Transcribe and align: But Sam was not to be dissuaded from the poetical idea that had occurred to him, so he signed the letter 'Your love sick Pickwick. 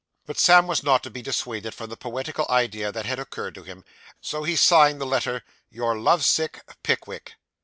But 0.25 0.39
Sam 0.39 0.65
was 0.65 0.81
not 0.81 1.03
to 1.03 1.11
be 1.11 1.21
dissuaded 1.21 1.75
from 1.75 1.91
the 1.91 1.95
poetical 1.95 2.47
idea 2.49 2.91
that 2.91 3.05
had 3.05 3.19
occurred 3.19 3.53
to 3.53 3.61
him, 3.63 3.85
so 4.19 4.41
he 4.41 4.55
signed 4.55 4.99
the 4.99 5.05
letter 5.05 5.43
'Your 5.69 5.95
love 5.95 6.25
sick 6.25 6.67
Pickwick. 6.81 7.33